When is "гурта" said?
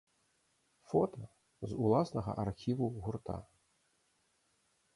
3.03-3.37